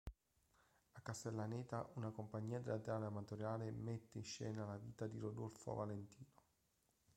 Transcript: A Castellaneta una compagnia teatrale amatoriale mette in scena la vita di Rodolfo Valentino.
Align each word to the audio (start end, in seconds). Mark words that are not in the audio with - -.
A 0.93 0.99
Castellaneta 1.03 1.85
una 1.93 2.09
compagnia 2.09 2.59
teatrale 2.59 3.05
amatoriale 3.05 3.69
mette 3.69 4.17
in 4.17 4.23
scena 4.23 4.65
la 4.65 4.77
vita 4.79 5.05
di 5.05 5.19
Rodolfo 5.19 5.75
Valentino. 5.75 6.33